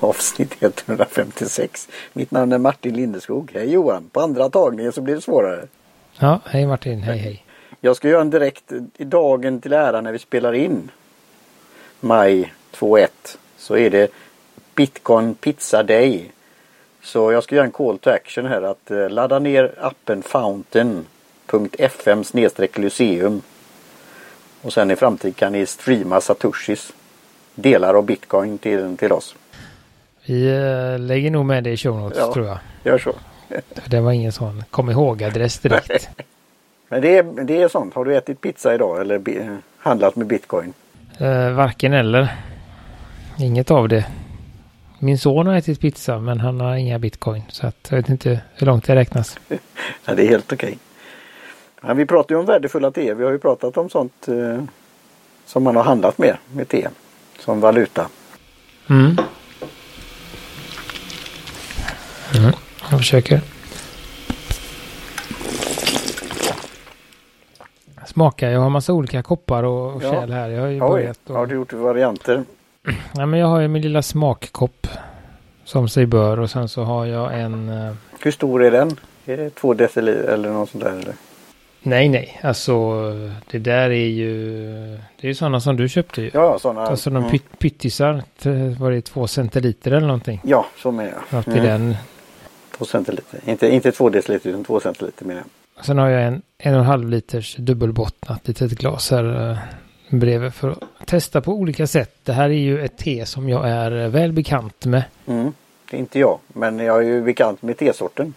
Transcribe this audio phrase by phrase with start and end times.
[0.00, 1.88] avsnitt 156.
[2.12, 3.50] Mitt namn är Martin Lindeskog.
[3.54, 4.10] Hej Johan!
[4.12, 5.66] På andra tagningen så blir det svårare.
[6.18, 7.44] Ja, hej Martin, hej hej.
[7.80, 10.90] Jag ska göra en direkt i dagen till ära när vi spelar in.
[12.00, 14.12] Maj 21 så är det
[14.74, 16.32] Bitcoin Pizza Day.
[17.02, 21.04] Så jag ska göra en call to action här att eh, ladda ner appen fountain.fm
[22.74, 23.42] lyceum.
[24.62, 26.92] Och sen i framtiden kan ni streama satoshis.
[27.54, 29.34] Delar av bitcoin till, till oss.
[30.28, 32.32] Vi eh, lägger nog med det i show notes Ja.
[32.32, 32.58] tror jag.
[32.84, 33.14] Gör så.
[33.86, 36.08] Det var ingen sån kom ihåg-adress direkt.
[36.88, 37.94] Men det är, det är sånt.
[37.94, 39.20] Har du ätit pizza idag eller
[39.78, 40.72] handlat med bitcoin?
[41.18, 42.28] Eh, varken eller.
[43.38, 44.06] Inget av det.
[44.98, 47.42] Min son har ätit pizza men han har inga bitcoin.
[47.48, 49.38] Så att jag vet inte hur långt det räknas.
[50.04, 50.78] Ja, det är helt okej.
[51.80, 53.14] Men vi pratar ju om värdefulla te.
[53.14, 54.62] Vi har ju pratat om sånt eh,
[55.46, 56.88] som man har handlat med, med te.
[57.38, 58.08] Som valuta.
[58.90, 59.16] Mm.
[62.36, 62.52] Mm.
[62.90, 63.40] Jag försöker.
[68.06, 68.50] Smaka.
[68.50, 70.10] Jag har massa olika koppar och, och Ja.
[70.12, 70.48] kärl här.
[70.48, 71.18] Jag har ju Oj, börjat.
[71.28, 72.44] har Och, du gjort varianter?
[73.14, 74.86] ja, men jag har ju min lilla smakkopp.
[75.64, 76.40] Som sig bör.
[76.40, 77.68] Och sen så har jag en.
[77.68, 78.96] eh, Hur stor är den?
[79.26, 80.90] Är det två deciliter eller något sånt där?
[80.92, 81.14] Eller?
[81.82, 82.40] nej, nej.
[82.42, 82.92] Alltså
[83.50, 84.62] det där är ju.
[85.20, 86.30] Det är ju sådana som du köpte ju.
[86.34, 86.86] Ja, sådana.
[86.86, 87.30] Alltså de mm.
[87.30, 88.22] pyt, pyttisar.
[88.78, 90.40] Var det två centiliter eller någonting?
[90.44, 91.64] Ja, som är Allt i Mm.
[91.64, 91.96] den.
[92.78, 93.40] Två centiliter.
[93.46, 95.42] Inte, inte två deciliter utan två centiliter menar
[95.76, 95.84] jag.
[95.84, 99.58] Sen har jag en en och en halv liters dubbelbottnat litet glas här eh,
[100.10, 102.14] bredvid för att testa på olika sätt.
[102.24, 105.02] Det här är ju ett te som jag är eh, väl bekant med.
[105.26, 105.52] Mm.
[105.90, 108.34] Det är inte jag, men jag är ju bekant med tesorten.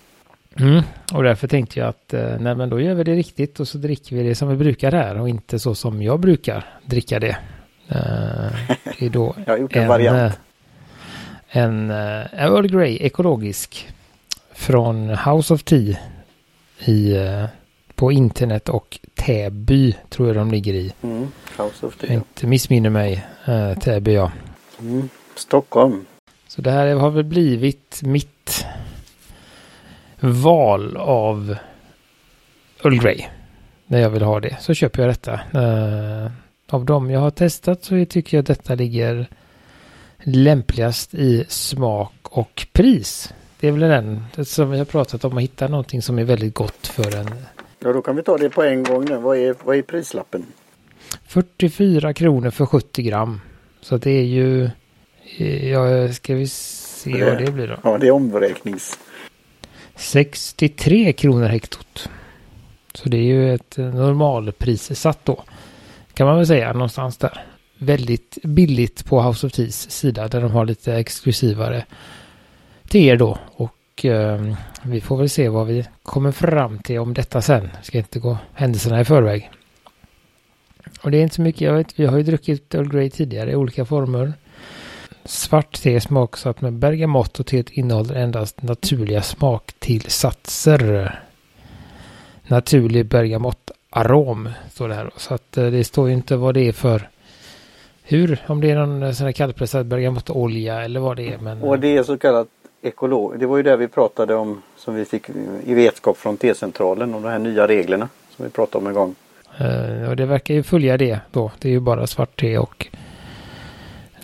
[0.59, 0.84] Mm.
[1.14, 3.78] Och därför tänkte jag att eh, nej, men då gör vi det riktigt och så
[3.78, 7.38] dricker vi det som vi brukar här och inte så som jag brukar dricka det.
[9.00, 10.34] Det är då Jag har gjort en, variant.
[11.50, 13.88] eh, en eh, Earl Grey ekologisk
[14.53, 15.97] från House of Tea
[16.85, 17.45] i, eh,
[17.95, 20.94] på internet och Täby tror jag de ligger i.
[21.01, 21.28] Mm.
[21.57, 22.13] House of Jag Tea.
[22.13, 23.25] inte missminner mig.
[23.45, 24.31] Eh, Täby ja.
[24.79, 25.09] Mm.
[25.35, 26.06] Stockholm.
[26.47, 28.66] Så det här har väl blivit mitt
[30.19, 31.56] val av
[32.83, 33.25] Earl Grey.
[33.88, 35.33] När jag vill ha det så köper jag detta.
[35.33, 36.31] Eh,
[36.69, 39.28] av dem jag har testat så tycker jag detta ligger
[40.23, 43.33] lämpligast i smak och pris.
[43.62, 46.54] Det är väl den som vi har pratat om att hitta någonting som är väldigt
[46.54, 47.28] gott för en
[47.80, 49.18] Ja, då kan vi ta det på en gång nu.
[49.18, 50.46] Vad är, vad är prislappen?
[51.28, 53.42] 44 kronor för 70 gram.
[53.82, 54.70] Så det är ju,
[55.38, 57.78] eh, ja ska vi se vad det blir då.
[57.84, 59.00] Ja, det är omräknings...
[59.96, 62.10] 63 kronor hektot.
[62.94, 65.44] Så det är ju ett normalpris satt då.
[66.14, 67.46] Kan man väl säga någonstans där.
[67.78, 71.86] Väldigt billigt på House of Teas sida där de har lite exklusivare
[72.91, 73.38] till er då.
[73.56, 74.41] Och eh,
[74.84, 77.69] vi får väl se vad vi kommer fram till om detta sen.
[77.81, 79.50] Ska inte gå händelserna i förväg.
[81.01, 83.51] Och det är inte så mycket, jag vet, vi har ju druckit Earl Grey tidigare
[83.51, 84.34] i olika former.
[85.25, 91.19] Svart te smaksatt med bergamott och teet innehåller endast naturliga smaktillsatser.
[92.47, 95.06] Naturlig bergamottarom står det här.
[95.06, 95.12] då.
[95.18, 97.09] Så att eh, det står ju inte vad det är för
[98.03, 101.38] hur, om det är någon eh, sån här kallpressad bergamottolja eller vad det är.
[101.38, 102.47] Men, Och det är så kallat
[102.81, 103.40] ekolog.
[103.40, 105.30] Det var ju det vi pratade om som vi fick
[105.66, 109.16] i vetskap från T-centralen om de här nya reglerna som vi pratade om en gång.
[109.59, 111.52] eh, och det verkar ju följa det då.
[111.59, 112.88] Det är ju bara svart te och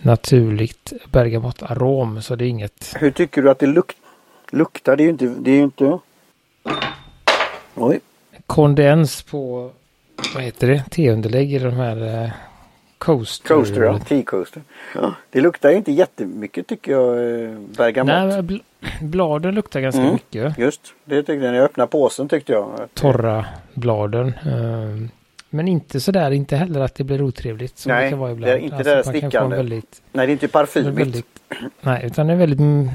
[0.02, 2.22] naturligt bergamott-arom.
[2.22, 3.96] Så det är inget Hur tycker du att det luk
[4.50, 4.96] luktar?
[4.96, 5.26] Det är ju inte...
[5.26, 5.98] Det är ju inte...
[7.74, 8.00] Oj.
[8.46, 9.70] kondens på,
[10.34, 12.30] vad heter det, teunderlägg i de här eh,
[12.98, 13.48] coaster.
[13.48, 13.98] Coaster, ja.
[13.98, 14.62] Tea coaster.
[14.94, 15.14] Ja.
[15.30, 17.08] Det luktar inte jättemycket tycker jag,
[17.44, 18.14] eh, bergamott.
[18.14, 18.56] Nej, men bl
[19.02, 20.12] bladen luktar ganska Mm.
[20.12, 20.58] mycket.
[20.58, 22.70] Just, det tyckte jag när jag öppnade påsen tyckte jag.
[22.94, 23.44] Torra
[23.74, 24.28] bladen.
[24.28, 25.08] Eh,
[25.50, 27.78] men inte sådär, inte heller att det blir otrevligt.
[27.78, 28.52] Som Nej, det kan vara det ibland.
[28.52, 29.56] är inte det där stickande.
[29.56, 30.98] Väldigt, Nej, det är inte parfymigt.
[30.98, 31.26] väldigt,
[31.80, 32.90] nej, utan det är väldigt mm,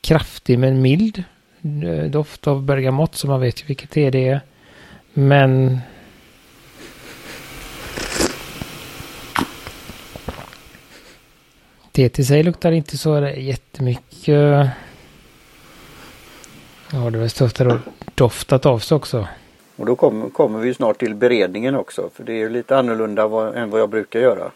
[0.00, 1.24] kraftig men mild
[1.84, 3.14] eh, doft av bergamott.
[3.14, 4.40] Så man vet ju vilket te det är.
[5.14, 5.78] Men
[11.94, 14.70] Det till sig luktar inte så jättemycket.
[16.92, 17.78] Ja, det där och
[18.14, 19.28] doftat av sig också.
[19.76, 22.10] Och då kommer, kommer vi snart till beredningen också.
[22.14, 24.50] För det är ju lite annorlunda vad, än vad jag brukar göra.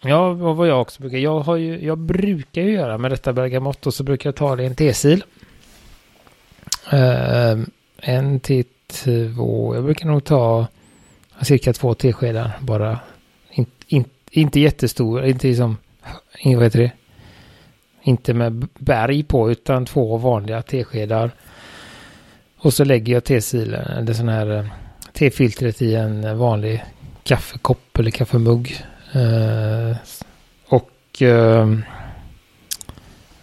[0.00, 1.18] Ja, och vad jag också brukar.
[1.18, 4.56] Jag, har ju, jag brukar ju göra med detta bergamott och så brukar jag ta
[4.56, 5.24] det i en tesil.
[6.92, 7.64] Uh,
[7.96, 9.74] en till två.
[9.74, 10.66] Jag brukar nog ta
[11.42, 12.98] cirka två teskedar bara.
[13.50, 15.76] In, in, inte jättestor, inte liksom,
[16.44, 16.92] vad heter det?
[18.02, 21.30] Inte med berg på utan två vanliga teskedar.
[22.56, 24.64] Och så lägger jag tesilen, eller sån här eh,
[25.12, 26.84] tefiltret i en vanlig
[27.22, 28.84] kaffekopp eller kaffemugg.
[29.12, 29.96] Eh,
[30.68, 31.78] och eh,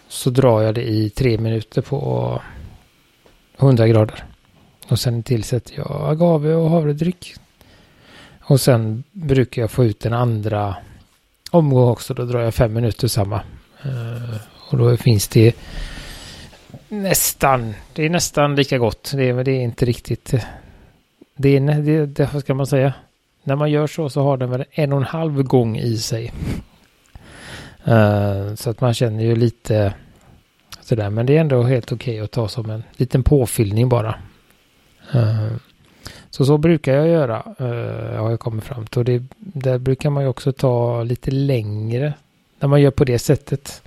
[0.08, 2.42] så drar jag det i tre minuter på
[3.58, 4.24] 100 grader.
[4.88, 7.34] Och sen tillsätter jag agave och havredryck.
[8.40, 10.76] Och sen brukar jag få ut den andra
[11.50, 12.14] omgång också.
[12.14, 13.40] Då drar jag fem minuter samma.
[13.82, 14.36] Eh,
[14.70, 15.56] och då finns det
[16.88, 19.12] nästan, det är nästan lika gott.
[19.14, 20.44] Det är, det är inte riktigt, eh,
[21.36, 22.92] det är, det, det, vad ska man säga?
[23.42, 26.32] När man gör så så har den väl en och en halv gång i sig.
[27.84, 29.94] Eh, så att man känner ju lite
[30.80, 31.10] sådär.
[31.10, 34.14] Men det är ändå helt okej okay att ta som en liten påfyllning bara.
[36.38, 38.98] Så så brukar jag göra, uh, har jag kommit fram till.
[38.98, 42.12] Och det, där brukar man ju också ta lite längre
[42.60, 43.82] när man gör på det sättet.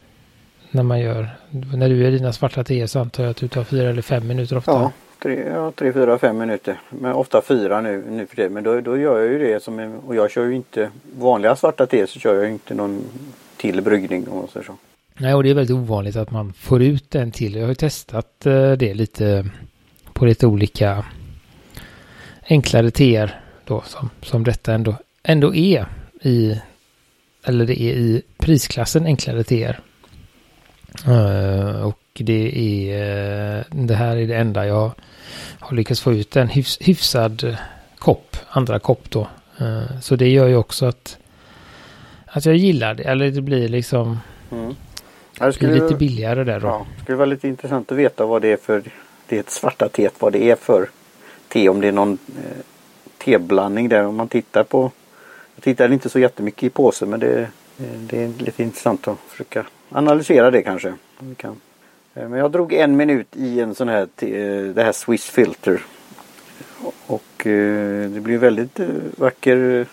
[0.72, 1.30] När man gör,
[1.76, 4.28] när du gör dina svarta te så antar jag att du tar fyra eller fem
[4.28, 4.72] minuter ofta.
[4.72, 6.80] Ja, tre, ja, tre fyra, fem minuter.
[6.90, 8.50] Men ofta fyra nu, nu för det.
[8.50, 10.90] Men då, då gör jag ju det som, en, och jag kör ju inte
[11.20, 13.04] vanliga svarta te så kör jag inte någon
[13.58, 14.74] till bryggning om man säger så.
[15.18, 17.56] Nej, och det är väldigt ovanligt att man får ut en till.
[17.56, 19.46] Jag har ju testat eh, det lite
[20.14, 21.06] på lite olika
[22.52, 25.86] enklare teer då som, som detta ändå, ändå är
[26.22, 26.62] i,
[27.44, 29.80] eller det är i prisklassen enklare teer.
[31.08, 34.92] Uh, och det är, uh, det här är det enda jag
[35.60, 37.58] har lyckats få ut en hyfs, hyfsad
[37.98, 39.28] kopp, andra kopp då.
[39.62, 41.18] Uh, så det gör ju också att,
[42.26, 44.20] att jag gillar det, eller det blir liksom
[44.52, 44.76] mm.
[45.40, 46.68] Det skulle lite billigare där då.
[46.68, 48.84] Ja, det skulle vara lite intressant att veta vad det är för
[49.28, 50.90] det svarta teet, vad det är för
[51.52, 51.70] te.
[51.70, 52.64] Om det är någon eh,
[53.18, 54.06] teblandning där.
[54.06, 54.92] Om man tittar på.
[55.56, 57.48] Jag tittar inte så jättemycket i påsen men det, eh,
[58.00, 60.94] det är lite intressant att försöka analysera det kanske.
[61.20, 61.56] Vi kan.
[62.14, 65.82] Eh, men jag drog en minut i en sån här, eh, det här Swiss Filter.
[67.08, 68.80] Och det blir väldigt
[69.18, 69.86] vacker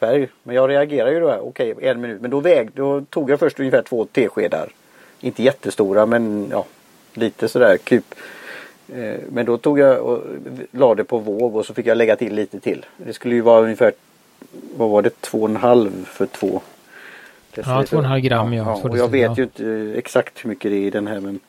[0.00, 0.28] färg.
[0.42, 2.20] Men jag reagerar ju då här, okej okay, en minut.
[2.20, 4.68] Men då, väg, då tog jag först ungefär två teskedar.
[5.20, 6.66] Inte jättestora men ja,
[7.12, 8.14] lite sådär kup.
[8.88, 10.22] Eh, men då tog jag och
[10.70, 12.86] la det på våg och så fick jag lägga till lite till.
[12.96, 13.92] Det skulle ju vara ungefär,
[14.76, 16.60] vad var det, två och en halv för två.
[17.54, 18.80] Ja, två och en halv gram ja.
[18.82, 21.40] ja och jag vet ju inte exakt hur mycket det är i den här men,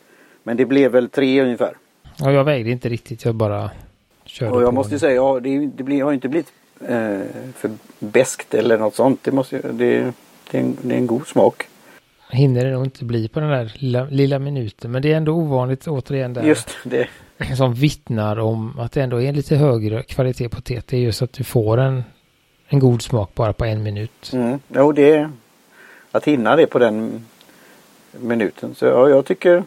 [0.43, 1.73] men det blev väl tre ungefär.
[2.17, 3.71] Ja, jag vägde inte riktigt, jag bara
[4.25, 6.53] körde Och jag på måste ju säga, ja, det, det blir, har inte blivit
[6.87, 7.19] eh,
[7.55, 9.23] för beskt eller något sånt.
[9.23, 10.13] Det, måste, det,
[10.51, 11.63] det, är en, det är en god smak.
[12.29, 14.91] Hinner det nog inte bli på den där lilla, lilla minuten.
[14.91, 16.43] Men det är ändå ovanligt återigen där.
[16.43, 17.07] Just det.
[17.57, 20.87] Som vittnar om att det ändå är lite högre kvalitet på teet.
[20.87, 22.03] Det är just att du får en,
[22.67, 24.31] en god smak bara på en minut.
[24.33, 24.59] Mm.
[24.67, 25.29] Jo, det är
[26.11, 27.25] att hinna det på den
[28.11, 28.75] minuten.
[28.75, 29.63] Så ja, jag tycker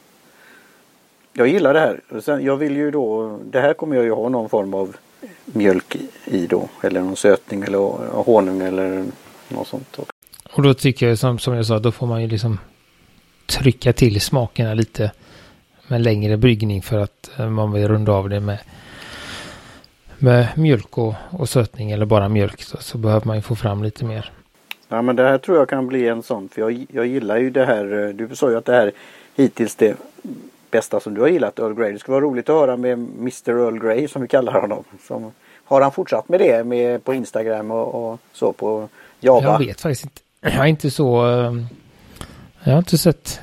[1.33, 2.21] jag gillar det här.
[2.21, 4.97] Sen, jag vill ju då, det här kommer jag ju ha någon form av
[5.45, 6.69] mjölk i då.
[6.83, 7.79] Eller någon sötning eller
[8.13, 9.05] honung eller
[9.49, 9.99] något sånt.
[10.53, 12.59] Och då tycker jag som, som jag sa, då får man ju liksom
[13.47, 15.13] trycka till smakerna lite
[15.89, 18.59] med längre bryggning för att eh, man vill runda av det med,
[20.19, 23.83] med mjölk och, och sötning eller bara mjölk så, så, behöver man ju få fram
[23.83, 24.33] lite mer.
[24.89, 27.51] Ja men det här tror jag kan bli en sån för jag, jag gillar ju
[27.51, 28.07] det här.
[28.07, 28.93] Eh, du sa ju att det här
[29.37, 29.97] hittills det
[30.71, 31.93] bästa som du har gillat Earl Grey.
[31.93, 34.85] Det skulle vara roligt att höra med Mr Earl Grey som vi kallar honom.
[35.07, 35.33] Som,
[35.65, 38.89] har han fortsatt med det med, på Instagram och, och så på
[39.21, 39.43] Java?
[39.43, 40.21] Jag vet faktiskt inte.
[40.57, 41.27] Jag är inte så...
[42.65, 43.41] Jag har inte sett...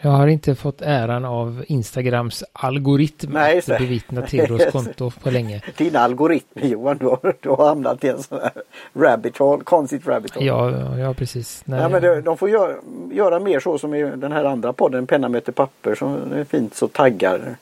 [0.00, 5.62] Jag, har inte fått äran av Instagrams algoritm Nej, att bevittna Theodoros konto på länge.
[5.76, 8.52] Dina algoritmer Johan, du har, du har hamnat i en sån här
[8.94, 10.46] rabbit hole, konstigt rabbit hole.
[10.46, 11.62] Ja, ja precis.
[11.64, 12.74] Nej, ja, men det, de får göra,
[13.12, 16.74] göra mer så som i den här andra podden, Penna möter papper, som är fint
[16.74, 17.56] så taggar.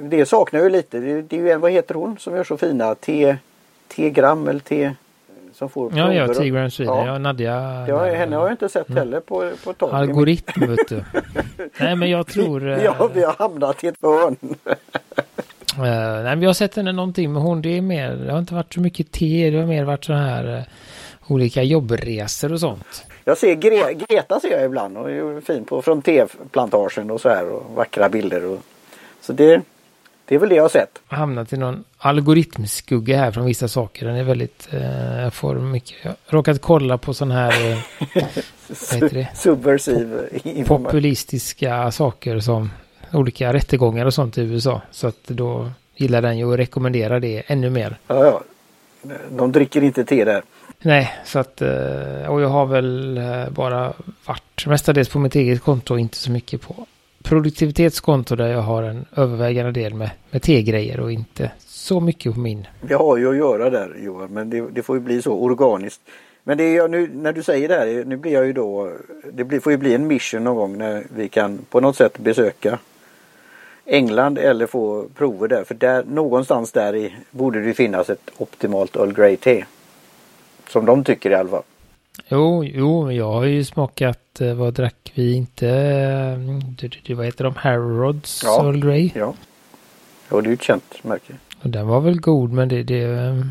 [0.00, 0.98] Det saknar jag ju lite.
[0.98, 3.36] Det, det är ju en, vad heter hon som gör så fina T,
[3.88, 4.92] T-gram eller T
[5.54, 6.96] som får Ja, ja, Tigran Sweden.
[6.96, 7.06] Ja.
[7.06, 7.86] ja, Nadja.
[7.88, 8.98] Ja, henne har jag inte sett mm.
[8.98, 9.94] heller på, på tag.
[9.94, 11.04] Algoritm, vet du.
[11.80, 12.68] Nej, men jag tror...
[12.84, 14.36] ja, vi har hamnat i ett hörn.
[14.42, 14.54] uh,
[16.24, 18.74] nej, vi har sett henne någonting, men hon, det är mer, det har inte varit
[18.74, 20.62] så mycket te, det har mer varit så här uh,
[21.26, 23.04] olika jobbresor och sånt.
[23.24, 27.28] Jag ser Gre Greta ser jag ibland och är fin på från teplantagen och så
[27.28, 28.44] här och vackra bilder.
[28.44, 28.58] Och,
[29.20, 29.62] så det,
[30.26, 31.00] det är väl det jag har sett.
[31.06, 34.06] Hamnat i någon algoritmskugga här från vissa saker.
[34.06, 37.78] Den är väldigt, eh, jag får mycket, jag har råkat kolla på sån här, eh,
[38.90, 39.28] vad heter det?
[39.34, 40.20] Subversiv
[40.66, 42.70] Pop Populistiska saker som
[43.12, 44.82] olika rättegångar och sånt i USA.
[44.90, 47.96] Så att då gillar den ju att rekommendera det ännu mer.
[48.06, 48.42] Ja, ja.
[49.30, 50.42] De dricker inte te där.
[50.82, 53.92] Nej, så att eh, och jag har väl eh, bara
[54.26, 56.86] varit mestadels på mitt eget konto och inte så mycket på
[57.24, 62.40] produktivitetskonto där jag har en övervägande del med, med tegrejer och inte så mycket på
[62.40, 62.66] min.
[62.80, 66.00] Vi har ju att göra där Johan, men det, det får ju bli så organiskt.
[66.44, 68.92] Men det är nu när du säger det här, nu blir jag ju då,
[69.32, 72.18] det blir, får ju bli en mission någon gång när vi kan på något sätt
[72.18, 72.78] besöka
[73.86, 75.64] England eller få prover där.
[75.64, 79.64] För där, någonstans där i, borde det finnas ett optimalt Earl Grey te.
[80.68, 81.62] Som de tycker i alla fall.
[82.28, 85.68] Jo, jo, jag har ju smakat, eh, vad drack vi inte?
[85.68, 87.54] Eh, vad heter de?
[87.56, 89.10] Harrods ja, Earl Grey?
[89.14, 89.34] Ja.
[90.28, 91.32] Det är ju ett känt märke.
[91.62, 93.46] Och den var väl god, men det, det eh,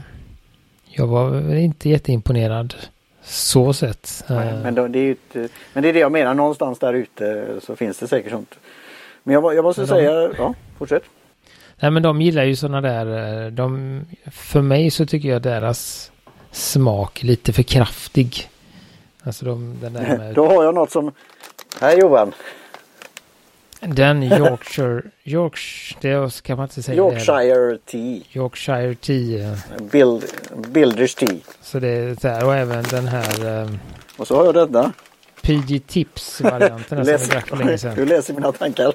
[0.85, 2.75] jag var väl inte jätteimponerad
[3.23, 4.23] så sett.
[4.29, 7.75] Nej, men, det är ett, men det är det jag menar, någonstans där ute så
[7.75, 8.55] finns det säkert sånt.
[9.23, 11.03] Men jag, jag måste de, säga, ja, fortsätt.
[11.79, 14.01] Nej men de gillar ju sådana där, de,
[14.31, 16.11] för mig så tycker jag deras
[16.51, 18.49] smak lite för kraftig.
[19.23, 20.35] Alltså de, den där med...
[20.35, 21.11] Då har jag något som...
[21.81, 22.33] Här Johan.
[23.79, 25.01] Den Yorkshire...
[25.23, 26.19] Yorkshire...
[26.21, 26.97] Det kan man inte säga.
[26.97, 28.21] Yorkshire Tea.
[28.33, 29.57] Yorkshire Tea.
[29.91, 30.23] Build,
[30.67, 31.37] Builders Tea.
[31.61, 33.63] Så det är där och även den här...
[33.63, 33.79] Um,
[34.17, 34.93] och så har jag denna.
[35.41, 37.95] PG Tips varianten som vi drack för länge sedan.
[37.95, 38.93] Du läser mina tankar.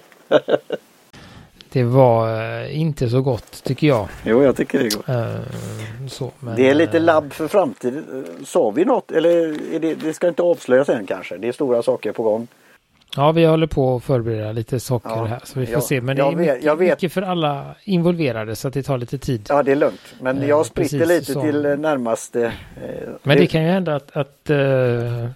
[1.79, 4.09] Det var uh, inte så gott tycker jag.
[4.25, 5.09] Jo, jag tycker det är gott.
[5.09, 8.25] Uh, så, men, det är lite eh, labb för framtiden.
[8.45, 9.11] Sa vi något?
[9.11, 9.31] Eller
[9.75, 11.39] är det, det ska inte avslöjas än kanske?
[11.39, 12.47] Det är stora saker på gång.
[13.17, 16.01] Ja, vi håller på att förbereda lite saker ja, här så vi får ja, se.
[16.01, 16.79] Men det är vet, mycket, vet.
[16.79, 19.47] mycket, för alla involverade så att det tar lite tid.
[19.49, 20.15] Ja, det är lugnt.
[20.21, 21.43] Men jag spritter lite som...
[21.43, 22.45] till närmaste.
[22.45, 25.29] Eh, men det kan ju hända att, att uh,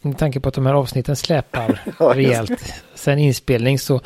[0.00, 4.00] med tanke på att de här avsnitten släpar ja, rejält sen inspelning så,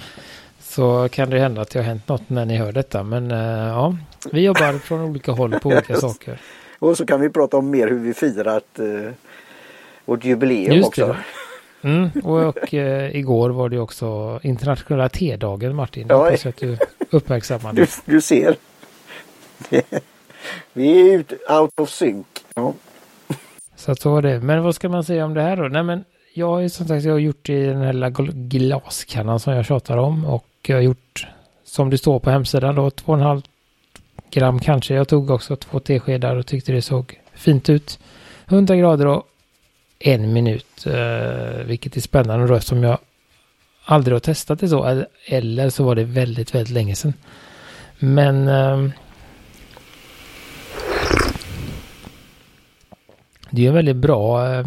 [0.78, 3.02] så kan det hända att det har hänt något när ni hör detta.
[3.02, 3.96] Men uh, ja,
[4.32, 6.40] vi jobbar från olika håll på olika saker.
[6.78, 9.10] Och så kan vi prata om mer hur vi firat uh,
[10.04, 11.06] vårt jubileum Just också.
[11.06, 11.88] Det.
[11.88, 16.06] Mm, och, och eh, igår var det också internationella tedagen Martin.
[16.08, 16.78] Jag hoppas att du
[17.10, 17.80] uppmärksammade.
[17.80, 18.56] Du, du ser.
[20.72, 22.26] vi är ut, out of sync.
[22.54, 22.74] Ja.
[23.76, 24.40] Så att så var det.
[24.40, 25.68] Men vad ska man säga om det här då?
[25.68, 26.04] Nej men
[26.34, 29.66] jag har ju som sagt jag har gjort i den här lilla glaskannan som jag
[29.66, 30.24] tjatar om.
[30.24, 31.26] Och jag har gjort
[31.64, 33.42] som det står på hemsidan då 2,5
[34.30, 34.94] gram kanske.
[34.94, 37.98] Jag tog också två teskedar och tyckte det såg fint ut.
[38.46, 39.22] 100 grader och
[39.98, 40.86] en minut.
[40.86, 42.98] Eh, vilket är spännande då eftersom jag
[43.84, 45.04] aldrig har testat det så.
[45.24, 47.14] Eller så var det väldigt, väldigt länge sedan.
[47.98, 48.90] Men eh,
[53.50, 54.66] det är ju väldigt bra eh,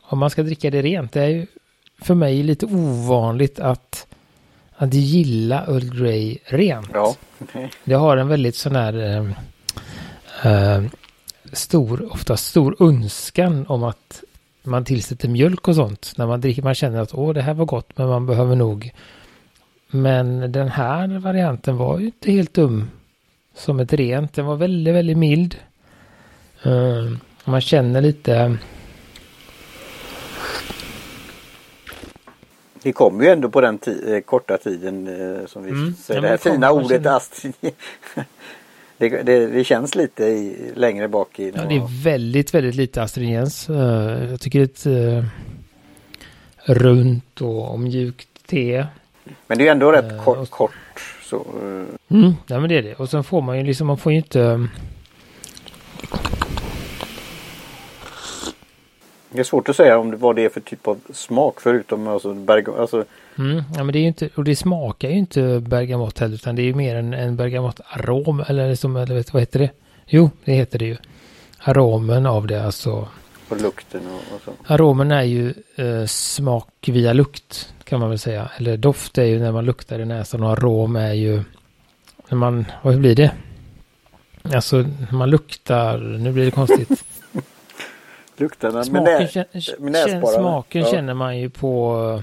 [0.00, 1.12] om man ska dricka det rent.
[1.12, 1.46] Det är ju
[2.02, 4.06] för mig lite ovanligt att,
[4.80, 6.90] att gilla Earl Grey rent.
[6.92, 7.16] Ja.
[7.38, 7.68] Okay.
[7.84, 9.26] Det har en väldigt sån här
[10.44, 10.82] eh,
[11.52, 14.22] stor, ofta stor önskan om att
[14.62, 16.12] man tillsätter mjölk och sånt.
[16.16, 18.92] När man dricker, man känner att åh det här var gott men man behöver nog.
[19.90, 22.90] Men den här varianten var ju inte helt dum.
[23.54, 24.34] Som ett rent.
[24.34, 25.56] Den var väldigt, väldigt mild.
[26.66, 28.56] Uh, man känner lite.
[32.82, 35.94] Det kom ju ändå på den eh, korta tiden eh, som vi mm.
[35.94, 36.18] säger.
[36.18, 37.44] Ja, det här fina ordet ast.
[38.96, 41.52] det, det, det, känns lite i, längre bak i.
[41.56, 43.70] Ja, det är väldigt, väldigt lite astringens.
[43.70, 45.24] Uh, jag tycker ett uh,
[46.64, 48.86] runt och mjukt te.
[49.46, 50.38] Men det är ändå rätt uh, kort.
[50.38, 50.72] Och, kort
[51.22, 51.46] så,
[52.08, 52.94] Mm, ja men det är det.
[52.94, 54.68] Och sen får man ju liksom, man får ju inte
[59.32, 62.08] Det är svårt att säga om det, vad det är för typ av smak förutom
[62.08, 63.04] alltså, berg, alltså...
[63.38, 66.62] Mm, ja men det är inte, och det smakar ju inte bergamott heller utan det
[66.62, 69.70] är ju mer en, en bergamott-arom eller liksom, eller vet, vad heter det?
[70.06, 70.96] Jo, det heter det ju.
[71.58, 73.08] Aromen av det alltså.
[73.48, 74.74] Och lukten och, och så.
[74.74, 78.50] Aromen är ju eh, smak via lukt kan man väl säga.
[78.56, 81.42] Eller doft är ju när man luktar i näsan och arom är ju
[82.28, 83.32] när man, vad blir det?
[84.42, 87.04] Alltså när man luktar, nu blir det konstigt.
[88.40, 90.38] Lukten smaken, nä, näsborrarna.
[90.38, 90.90] Smaken ja.
[90.90, 92.22] känner man ju på,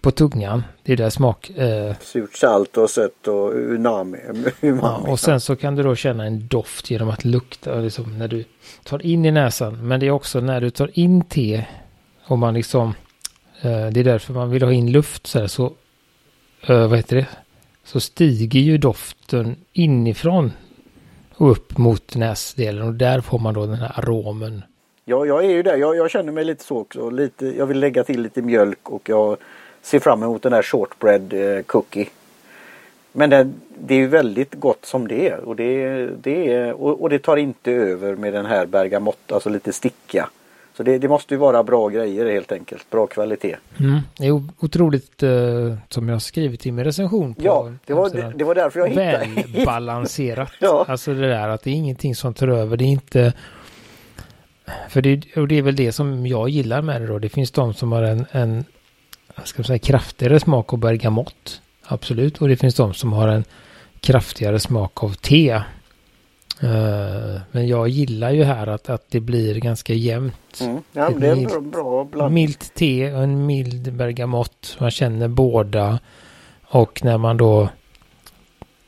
[0.00, 0.62] på tungan.
[0.82, 1.50] Det är där smak.
[1.50, 1.96] Eh.
[2.00, 4.18] Surt, salt och sött och umami.
[4.60, 7.74] Ja, och sen så kan du då känna en doft genom att lukta.
[7.74, 8.44] Liksom när du
[8.84, 9.88] tar in i näsan.
[9.88, 11.64] Men det är också när du tar in te.
[12.26, 12.94] Och man liksom.
[13.60, 15.46] Eh, det är därför man vill ha in luft så här.
[15.46, 15.72] Så.
[16.66, 17.26] Eh, vad heter det?
[17.84, 20.52] Så stiger ju doften inifrån.
[21.34, 22.82] Och upp mot näsdelen.
[22.82, 24.62] Och där får man då den här aromen.
[25.08, 25.76] Ja, jag är ju där.
[25.76, 27.10] Jag, jag, känner mig lite så också.
[27.10, 29.36] Lite, jag vill lägga till lite mjölk och jag
[29.82, 32.08] ser fram emot den där shortbread eh, cookie.
[33.12, 37.02] Men det, det är ju väldigt gott som det är och det, det är, och,
[37.02, 40.28] och det tar inte över med den här bergamott, alltså lite sticka.
[40.76, 43.56] Så det, det, måste ju vara bra grejer helt enkelt, bra kvalitet.
[43.80, 44.00] Mm.
[44.18, 47.34] Det är otroligt uh, som jag har skrivit i min recension.
[47.34, 49.28] På, ja, det var, det, det var därför jag hittade.
[49.54, 50.52] Välbalanserat.
[50.60, 50.84] ja.
[50.88, 52.76] Alltså det där att det är ingenting som tar över.
[52.76, 53.32] Det är inte
[54.88, 57.18] för det, och det är väl det som jag gillar med det då.
[57.18, 58.64] Det finns de som har en, en
[59.44, 61.60] ska man säga, kraftigare smak av bergamott.
[61.86, 62.38] Absolut.
[62.38, 63.44] Och det finns de som har en
[64.00, 65.62] kraftigare smak av te.
[66.64, 70.60] Uh, men jag gillar ju här att, att det blir ganska jämnt.
[70.60, 70.82] Mm.
[70.92, 72.34] Ja, det är mild, bra blandning.
[72.34, 74.76] Milt te och en mild bergamott.
[74.80, 75.98] Man känner båda.
[76.62, 77.68] Och när man då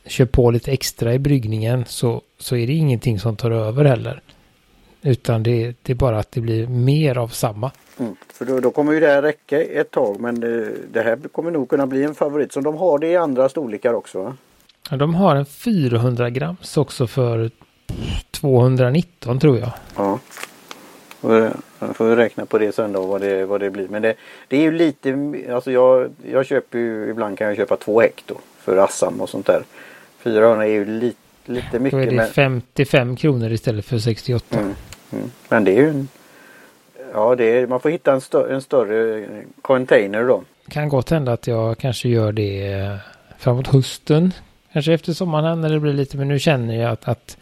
[0.06, 4.22] kör på lite extra i bryggningen så, så är det ingenting som tar över heller.
[5.08, 7.70] Utan det, det är bara att det blir mer av samma.
[7.98, 11.18] Mm, för då, då, kommer ju det här räcka ett tag men det, det, här
[11.32, 12.52] kommer nog kunna bli en favorit.
[12.52, 14.22] Så de har det i andra storlekar också?
[14.22, 14.36] Va?
[14.90, 17.50] Ja, de har en 400 grams också för
[18.30, 19.70] 219 tror jag.
[19.96, 20.18] Ja.
[21.78, 23.88] Jag får räkna på det sen då vad det, vad det blir.
[23.88, 24.14] Men det,
[24.48, 28.34] det är ju lite, alltså jag, jag köper ju, ibland kan jag köpa två hekto
[28.58, 29.62] för Assam och sånt där.
[30.18, 31.98] 400 är ju lite, lite mycket.
[31.98, 32.26] Då är det men...
[32.26, 34.58] 55 kronor istället för 68.
[34.58, 34.74] Mm.
[35.12, 35.30] Mm.
[35.48, 36.08] Men det är ju en,
[37.12, 39.26] Ja, det är, man får hitta en, stö en större
[39.62, 40.42] container då.
[40.68, 42.98] Kan gott hända att jag kanske gör det
[43.38, 44.32] framåt hösten.
[44.72, 47.36] Kanske efter sommaren när det blir lite, men nu känner jag att, att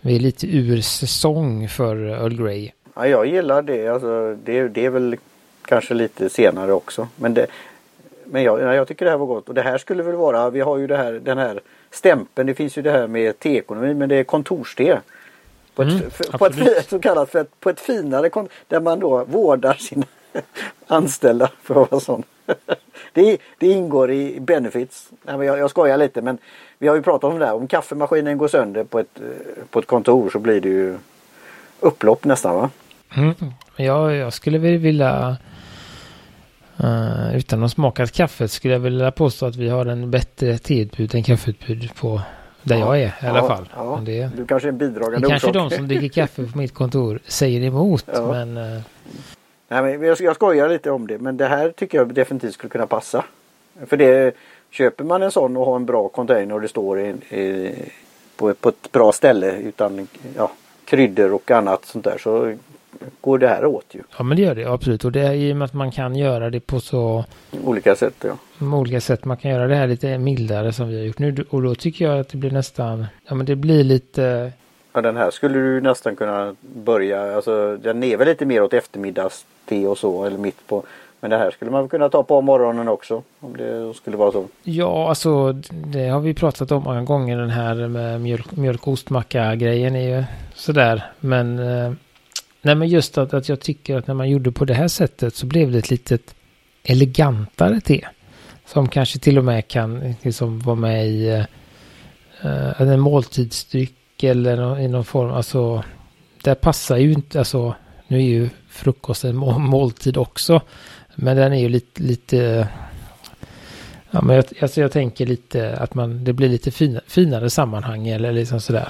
[0.00, 2.70] vi är lite ur säsong för Earl Grey.
[2.94, 3.88] Ja, jag gillar det.
[3.88, 5.16] Alltså, det, det är väl
[5.64, 7.08] kanske lite senare också.
[7.16, 7.46] Men, det,
[8.24, 9.48] men jag, jag tycker det här var gott.
[9.48, 12.46] Och det här skulle väl vara, vi har ju det här, den här stämpeln.
[12.46, 15.00] Det finns ju det här med teekonomi men det är kontorste.
[15.74, 18.30] På ett, mm, för, på ett, så kallat för ett, på ett finare
[18.68, 20.06] där man då vårdar sina
[20.86, 22.22] anställda för att vara sån.
[23.12, 25.10] Det, det ingår i benefits.
[25.26, 26.38] Jag, jag skojar lite men
[26.78, 27.54] vi har ju pratat om det här.
[27.54, 29.20] Om kaffemaskinen går sönder på ett,
[29.70, 30.98] på ett kontor så blir det ju
[31.80, 32.70] upplopp nästan va?
[33.16, 33.34] Mm.
[33.76, 35.36] Ja, jag skulle väl vilja
[36.84, 41.14] uh, utan att smaka kaffet skulle jag vilja påstå att vi har en bättre teutbud
[41.14, 42.20] än kaffeutbud på
[42.62, 43.68] där ja, jag är i alla ja, fall.
[43.76, 46.74] Ja, det, du kanske är en bidragande det Kanske de som dricker kaffe på mitt
[46.74, 48.06] kontor säger emot.
[48.06, 48.80] Men, uh...
[49.68, 52.70] Nej, men jag, jag skojar lite om det men det här tycker jag definitivt skulle
[52.70, 53.24] kunna passa.
[53.86, 54.34] För det
[54.70, 57.74] köper man en sån och har en bra container och det står i, i,
[58.36, 60.50] på, på ett bra ställe utan ja,
[60.84, 62.54] kryddor och annat sånt där så
[63.20, 64.00] går det här åt ju.
[64.18, 66.16] Ja men det gör det absolut och det är i och med att man kan
[66.16, 67.24] göra det på så
[67.64, 68.24] olika sätt.
[68.24, 68.66] Ja.
[68.76, 69.24] Olika sätt.
[69.24, 72.04] Man kan göra det här lite mildare som vi har gjort nu och då tycker
[72.04, 74.52] jag att det blir nästan, ja men det blir lite
[74.92, 78.72] Ja den här skulle du nästan kunna börja, alltså den är väl lite mer åt
[78.72, 80.82] eftermiddagste och så eller mitt på.
[81.20, 84.44] Men det här skulle man kunna ta på morgonen också om det skulle vara så.
[84.62, 88.80] Ja alltså det har vi pratat om många gånger den här med mjölk, mjölk
[89.56, 91.92] grejen är ju sådär men eh,
[92.62, 95.34] Nej men just att, att jag tycker att när man gjorde på det här sättet
[95.34, 96.34] så blev det ett litet
[96.82, 98.06] elegantare te.
[98.66, 101.28] Som kanske till och med kan liksom vara med i
[102.40, 105.30] eh, en måltidsdryck eller i någon form.
[105.30, 105.84] Alltså
[106.42, 107.74] det passar ju inte, alltså
[108.06, 110.60] nu är ju frukost en måltid också.
[111.14, 112.68] Men den är ju lite, lite
[114.10, 118.08] ja men jag, alltså jag tänker lite att man, det blir lite fina, finare sammanhang
[118.08, 118.88] eller liksom sådär.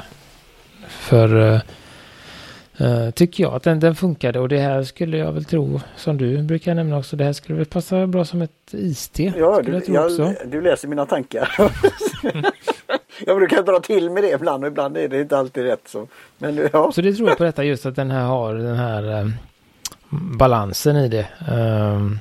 [0.88, 1.60] För eh,
[2.80, 5.80] uh, Uh, tycker jag att den, den funkade och det här skulle jag väl tro
[5.96, 7.16] som du brukar nämna också.
[7.16, 9.22] Det här skulle väl passa bra som ett iste.
[9.22, 11.52] Ja, du, jag jag, du, läser mina tankar.
[13.26, 15.88] jag brukar dra till med det ibland och ibland är det inte alltid rätt.
[15.88, 16.06] Så,
[16.38, 16.92] men, ja.
[16.92, 19.34] så det tror jag på detta just att den här har den här um,
[20.38, 21.26] balansen i det.
[21.52, 22.18] Um,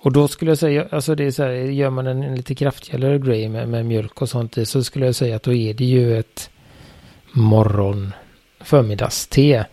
[0.00, 2.54] och då skulle jag säga, alltså det är så här, gör man en, en lite
[2.54, 5.74] kraftigare grey med, med mjölk och sånt i så skulle jag säga att då är
[5.74, 6.50] det ju ett
[7.32, 8.12] morgon
[8.60, 9.66] förmiddagste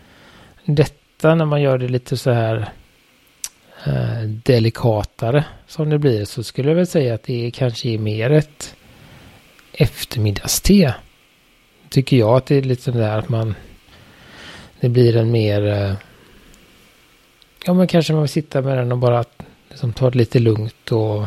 [0.65, 2.69] detta när man gör det lite så här
[3.86, 8.32] eh, delikatare som det blir så skulle jag väl säga att det kanske är mer
[8.32, 8.75] ett
[9.73, 10.95] eftermiddagste.
[11.89, 13.56] Tycker jag att det är lite där att man
[14.80, 15.93] det blir en mer eh,
[17.65, 19.23] ja men kanske man vill sitta med den och bara
[19.69, 21.25] liksom ta det lite lugnt och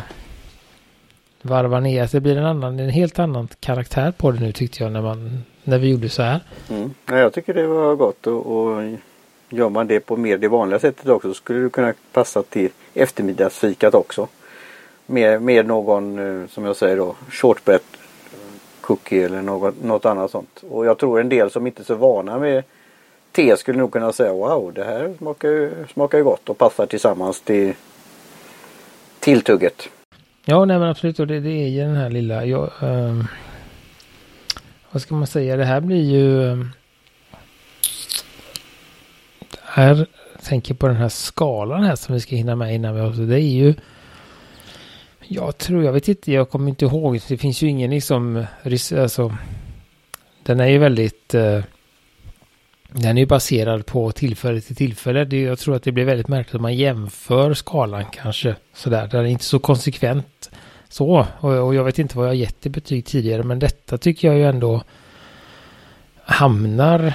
[1.42, 2.03] varva ner.
[2.03, 5.03] Att det blir en annan, en helt annan karaktär på det nu tyckte jag när
[5.03, 6.40] man när vi gjorde så här.
[6.70, 6.94] Mm.
[7.07, 8.83] Ja, jag tycker det var gott och, och
[9.48, 12.70] Gör man det på mer det vanliga sättet också så skulle det kunna passa till
[12.94, 14.28] eftermiddagsfikat också.
[15.06, 17.80] Med, med någon, eh, som jag säger då, shortbread
[18.32, 18.38] eh,
[18.80, 20.64] cookie eller något, något annat sånt.
[20.70, 22.64] Och jag tror en del som inte är så vana med
[23.32, 26.87] te skulle nog kunna säga wow det här smakar ju, smakar ju gott och passar
[26.87, 27.74] tillsammans till
[29.20, 29.88] tilltugget.
[30.44, 31.20] Ja, nej men absolut.
[31.20, 32.44] Och det, det är ju den här lilla...
[32.44, 33.24] Jag, um, ehm,
[34.90, 35.56] vad ska man säga?
[35.56, 36.50] Det här blir ju...
[36.50, 36.70] Ehm,
[39.70, 40.07] här
[40.42, 43.11] tänker på den här skalan här som vi ska hinna med innan vi har...
[43.11, 43.74] Det är ju...
[45.28, 47.20] Jag tror, jag vet inte, jag kommer inte ihåg.
[47.28, 48.46] Det finns ju ingen liksom...
[48.96, 49.37] Alltså,
[50.42, 51.35] den är ju väldigt...
[51.35, 51.61] Eh,
[52.88, 55.24] den är ju baserad på tillfälle till tillfälle.
[55.24, 58.54] Det, jag tror att det blir väldigt märkligt om man jämför skalan kanske.
[58.74, 60.50] Sådär, den är inte så konsekvent.
[60.88, 63.98] Så, och, och jag vet inte vad jag har gett i betyg tidigare, men detta
[63.98, 64.83] tycker jag ju ändå
[66.24, 67.14] hamnar...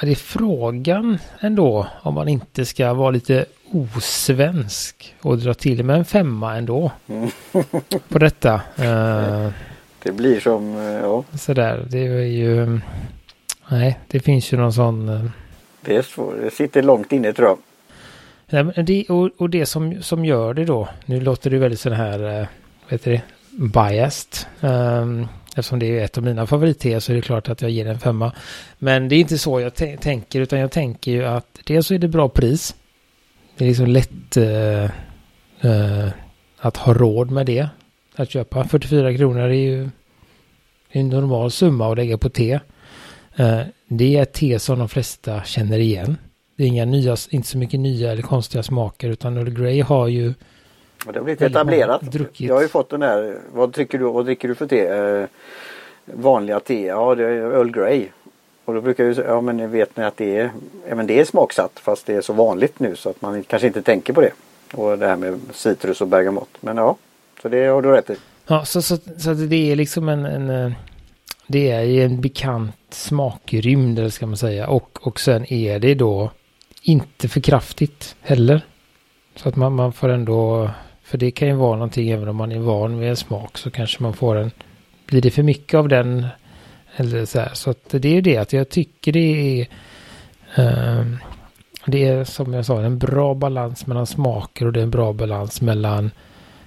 [0.00, 5.96] Det är frågan ändå om man inte ska vara lite osvensk och dra till med
[5.96, 6.92] en femma ändå.
[7.08, 7.30] Mm.
[8.08, 8.60] på detta.
[8.78, 9.50] Uh,
[10.02, 11.24] det blir som, uh, ja.
[11.38, 12.80] Sådär, det är ju...
[13.68, 15.08] Nej, det finns ju någon sån...
[15.08, 15.30] Uh,
[15.80, 17.58] det är svårt, det sitter långt inne tror jag.
[18.46, 21.92] Ja, det, och, och det som, som gör det då, nu låter det väldigt sån
[21.92, 22.48] här
[22.88, 24.46] vet du, biased.
[24.60, 25.28] Um,
[25.58, 27.98] eftersom det är ett av mina favorit så är det klart att jag ger en
[27.98, 28.32] femma.
[28.78, 31.98] Men det är inte så jag tänker utan jag tänker ju att dels så är
[31.98, 32.74] det bra pris.
[33.56, 34.90] Det är liksom lätt uh,
[35.64, 36.08] uh,
[36.58, 37.68] att ha råd med det.
[38.16, 39.88] Att köpa 44 kronor är ju
[40.90, 42.60] en normal summa att lägga på te.
[43.40, 46.16] Uh, det är ett te som de flesta känner igen.
[46.56, 50.08] Det är inga nya, inte så mycket nya eller konstiga smaker utan Earl Grey har
[50.08, 50.34] ju
[51.06, 52.02] och det har blivit etablerat.
[52.32, 54.86] Jag har ju fått den här, vad dricker du, vad dricker du för te?
[54.86, 55.24] Eh,
[56.04, 58.06] vanliga te, ja det är Earl Grey.
[58.64, 60.50] Och då brukar jag ju säga, ja men vet ni att det är,
[60.88, 63.82] även det är smaksatt fast det är så vanligt nu så att man kanske inte
[63.82, 64.32] tänker på det.
[64.74, 66.48] Och det här med citrus och bergamott.
[66.60, 66.96] Men ja,
[67.42, 68.16] så det har du rätt i.
[68.46, 70.72] Ja, så, så, så det är liksom en, en eh,
[71.46, 74.68] det är ju en bekant smakrymd eller ska man säga.
[74.68, 76.30] Och, och sen är det då
[76.82, 78.60] inte för kraftigt heller.
[79.36, 80.70] Så att man, man får ändå
[81.08, 83.70] för det kan ju vara någonting även om man är van vid en smak så
[83.70, 84.50] kanske man får en...
[85.06, 86.26] Blir det för mycket av den?
[86.96, 87.50] Eller så här.
[87.54, 89.18] Så att det är ju det att jag tycker det
[89.60, 89.68] är...
[90.54, 91.06] eh,
[91.86, 95.12] det är som jag sa en bra balans mellan smaker och det är en bra
[95.12, 96.10] balans mellan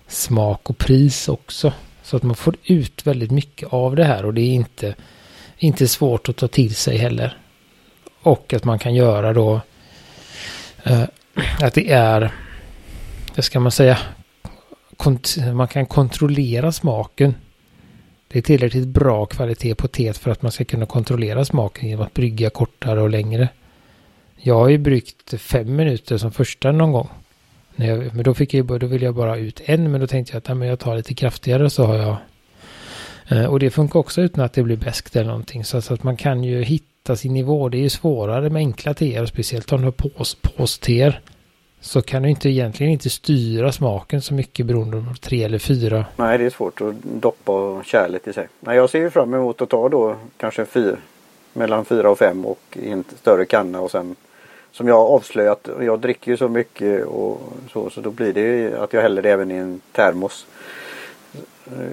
[0.08, 1.74] smak och pris också.
[2.04, 4.96] Så att man får ut väldigt mycket av det här och det är inte,
[5.58, 7.38] inte svårt att ta till sig heller.
[8.22, 9.62] Och att man kan göra då
[10.84, 11.04] eh,
[11.62, 12.32] att det är,
[13.36, 13.98] vad ska man säga,
[15.54, 17.36] man kan kontrollera smaken.
[18.28, 22.06] Det är tillräckligt bra kvalitet på teet för att man ska kunna kontrollera smaken genom
[22.06, 23.50] att brygga kortare och längre.
[24.36, 27.10] Jag har ju bryggt fem minuter som första någon gång.
[27.76, 30.38] Jag, men då, fick jag, då ville jag bara ut en, men då tänkte jag
[30.38, 32.18] att nej, jag tar lite kraftigare så har jag...
[33.28, 35.66] Eh, och det funkar också utan att det blir bäst eller någonting.
[35.66, 37.70] Så, så, att man kan ju hitta sin nivå.
[37.70, 41.22] Det är ju svårare med enkla teer, speciellt om du har pås, påsteer
[41.82, 46.06] så kan du inte egentligen inte styra smaken så mycket beroende på tre eller fyra.
[46.16, 48.48] Nej, det är svårt att doppa kärlet i sig.
[48.60, 50.98] Nej, jag ser ju fram emot att ta då kanske fyra,
[51.54, 54.16] mellan fyra och fem och i en större kanna och sen
[54.72, 57.42] som jag avslöjat, jag dricker ju så mycket och
[57.74, 60.46] så, så då blir det att jag häller det även i en termos.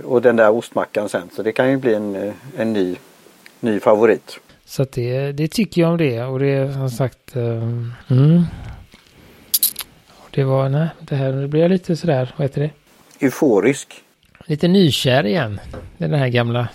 [0.04, 2.96] Och den där ostmackan sen, så det kan ju bli en, en ny,
[3.60, 4.38] ny favorit.
[4.64, 8.42] Så det, det tycker jag om det och det är som sagt um, mm,
[10.38, 12.70] det var, nej, det här, nu blir jag lite sådär, vad heter det?
[13.26, 13.94] Euforisk.
[14.46, 15.60] Lite nykär igen.
[15.96, 16.68] Det är den här gamla,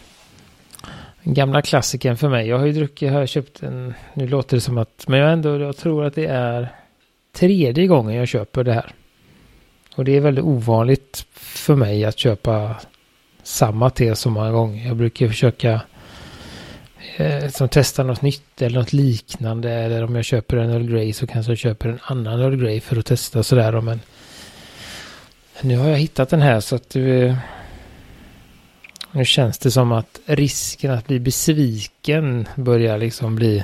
[1.23, 2.47] gamla klassiken för mig.
[2.47, 5.60] Jag har ju druckit, har köpt en, nu låter det som att, men jag ändå,
[5.60, 6.67] jag tror att det är
[7.34, 8.91] tredje gången jag köper det här.
[9.95, 12.76] Och det är väldigt ovanligt för mig att köpa
[13.43, 14.88] samma te så många gånger.
[14.88, 15.82] Jag brukar försöka
[17.17, 19.71] eh, som testar något nytt eller något liknande.
[19.71, 22.80] Eller om jag köper en Earl Grey så kanske jag köper en annan Earl Grey
[22.80, 23.82] för att testa sådär.
[23.82, 23.99] Men
[25.62, 27.36] nu har jag hittat den här så att eh,
[29.12, 33.63] nu känns det som att risken att bli besviken börjar liksom bli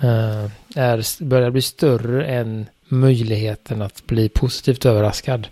[0.00, 0.44] eh,
[0.76, 5.48] är, börjar bli större än möjligheten att bli positivt överraskad.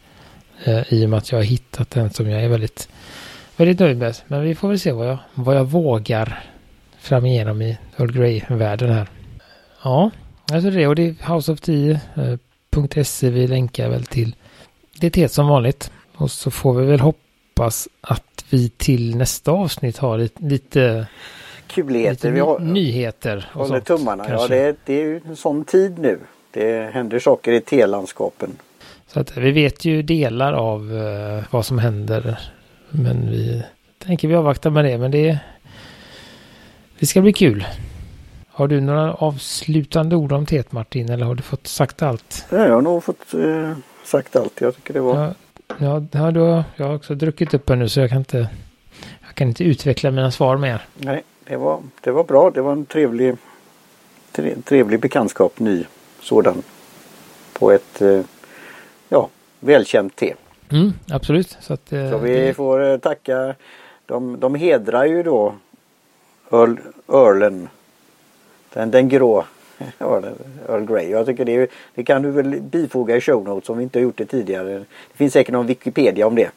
[0.64, 2.88] Eh, I och med att jag har hittat den som jag är väldigt,
[3.56, 4.16] väldigt nöjd med.
[4.26, 6.44] Men vi får väl se vad jag, vad jag vågar
[7.04, 9.08] fram igenom i Earl Grey-världen här.
[9.82, 10.10] Ja,
[10.52, 13.30] alltså det och det är House of Tea.se.
[13.30, 14.34] Vi länkar väl till
[15.00, 15.90] det teet som vanligt.
[16.16, 21.06] Och så får vi väl hoppas att vi till nästa avsnitt har lite, lite
[21.66, 22.10] kuligheter.
[22.10, 23.50] Lite vi har, nyheter.
[23.52, 24.24] Och håller sånt, tummarna.
[24.24, 24.56] Kanske.
[24.56, 26.18] Ja, det, det är ju en sån tid nu.
[26.50, 28.56] Det händer saker i telandskapen.
[29.06, 32.40] Så att vi vet ju delar av uh, vad som händer.
[32.90, 33.62] Men vi
[33.98, 34.98] tänker vi avvaktar med det.
[34.98, 35.38] Men det,
[36.98, 37.64] det ska bli kul.
[38.48, 42.46] Har du några avslutande ord om teet Martin eller har du fått sagt allt?
[42.50, 43.72] Ja, jag har nog fått eh,
[44.04, 44.60] sagt allt.
[44.60, 45.16] Jag tycker det var...
[45.24, 45.34] Ja,
[46.12, 48.48] Ja, då, jag har också druckit upp den nu så jag kan inte,
[49.26, 50.82] jag kan inte utveckla mina svar mer.
[50.94, 52.50] Nej, det var, det var bra.
[52.50, 53.36] Det var en trevlig,
[54.32, 55.84] tre, trevlig bekantskap, ny
[56.20, 56.62] sådan.
[57.52, 58.20] På ett eh,
[59.08, 59.28] ja,
[59.60, 60.34] välkänt te.
[60.70, 61.56] Mm, absolut.
[61.60, 63.54] Så, att, eh, Så vi det- får eh, tacka.
[64.06, 65.54] De, de hedrar ju då
[66.52, 66.76] Earl,
[67.08, 67.68] Earlen.
[68.72, 69.44] Den, den grå
[69.98, 71.10] Earl, Grey.
[71.10, 74.02] Jag tycker det, det kan du väl bifoga i show notes om vi inte har
[74.02, 74.78] gjort det tidigare.
[74.78, 76.50] Det finns säkert någon Wikipedia om det.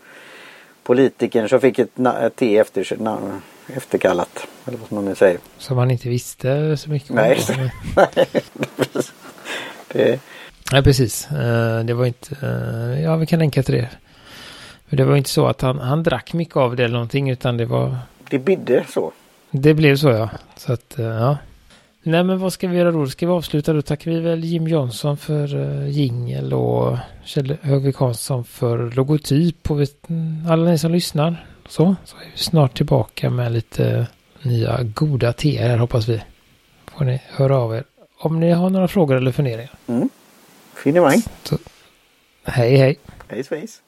[0.83, 2.85] Politikern som fick ett, ett te efter,
[3.67, 4.47] efterkallat.
[4.65, 5.39] Eller vad man nu säger.
[5.57, 7.15] Som man inte visste så mycket om.
[7.15, 7.39] Nej.
[9.87, 10.19] det,
[10.71, 11.31] Nej, precis.
[11.31, 13.89] Eh, Det var inte, eh, ja vi kan länka till det.
[14.89, 17.65] Det var inte så att han, han drack mycket av det eller någonting utan det
[17.65, 17.97] var,
[18.29, 19.11] det bidde så.
[19.51, 20.29] Det blev så ja.
[20.57, 21.37] Så att, eh, ja.
[22.03, 23.07] Nej men vad ska vi göra då?
[23.07, 23.81] Ska vi avsluta då?
[23.81, 29.81] Tackar vi väl Jim Johnson för uh, jingel och Kjell Högvik Hansson för logotyp och
[29.81, 30.07] vet,
[30.49, 31.45] alla ni som lyssnar.
[31.67, 34.07] Så, så är vi snart tillbaka med lite
[34.41, 36.21] nya goda teer hoppas vi.
[36.85, 37.83] Får ni höra av er
[38.19, 39.71] om ni har några frågor eller funderingar.
[39.87, 40.09] Mm.
[40.73, 41.21] Finemang.
[42.43, 42.99] Hej hej!
[43.27, 43.81] Hej svejs.